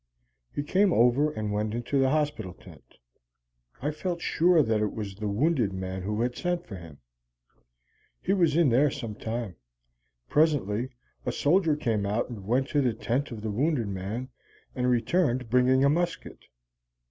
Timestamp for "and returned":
14.73-15.51